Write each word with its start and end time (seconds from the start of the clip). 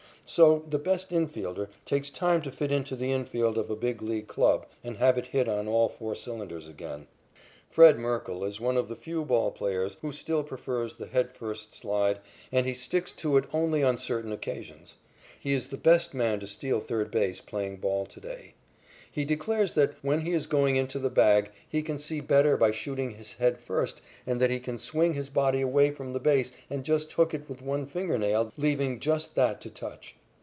So 0.23 0.63
the 0.69 0.79
best 0.79 1.09
infielder 1.09 1.67
takes 1.85 2.09
time 2.09 2.41
to 2.43 2.53
fit 2.53 2.71
into 2.71 2.95
the 2.95 3.11
infield 3.11 3.57
of 3.57 3.69
a 3.69 3.75
Big 3.75 4.01
League 4.01 4.27
club 4.29 4.65
and 4.81 4.95
have 4.95 5.17
it 5.17 5.25
hit 5.25 5.49
on 5.49 5.67
all 5.67 5.89
four 5.89 6.15
cylinders 6.15 6.69
again. 6.69 7.07
Fred 7.69 7.99
Merkle 7.99 8.45
is 8.45 8.61
one 8.61 8.77
of 8.77 8.87
the 8.87 8.95
few 8.95 9.25
ball 9.25 9.51
players 9.51 9.97
who 10.01 10.13
still 10.13 10.41
prefers 10.45 10.95
the 10.95 11.07
head 11.07 11.33
first 11.33 11.73
slide, 11.73 12.19
and 12.49 12.65
he 12.65 12.73
sticks 12.73 13.11
to 13.13 13.35
it 13.35 13.43
only 13.51 13.83
on 13.83 13.97
certain 13.97 14.31
occasions. 14.31 14.95
He 15.37 15.51
is 15.51 15.67
the 15.67 15.75
best 15.75 16.13
man 16.13 16.39
to 16.39 16.47
steal 16.47 16.79
third 16.79 17.11
base 17.11 17.41
playing 17.41 17.77
ball 17.81 18.05
to 18.05 18.19
day. 18.21 18.53
He 19.11 19.25
declares 19.25 19.73
that, 19.73 19.95
when 20.01 20.21
he 20.21 20.31
is 20.31 20.47
going 20.47 20.77
into 20.77 20.97
the 20.97 21.09
bag, 21.09 21.51
he 21.67 21.81
can 21.81 21.99
see 21.99 22.21
better 22.21 22.55
by 22.55 22.71
shooting 22.71 23.15
his 23.15 23.33
head 23.33 23.57
first 23.59 24.01
and 24.25 24.39
that 24.39 24.49
he 24.49 24.61
can 24.61 24.79
swing 24.79 25.13
his 25.13 25.27
body 25.29 25.59
away 25.59 25.91
from 25.91 26.13
the 26.13 26.21
base 26.21 26.53
and 26.69 26.85
just 26.85 27.11
hook 27.11 27.33
it 27.33 27.49
with 27.49 27.61
one 27.61 27.85
finger 27.85 28.17
nail, 28.17 28.53
leaving 28.57 29.01
just 29.01 29.35
that 29.35 29.59
to 29.59 29.69
touch. 29.69 30.15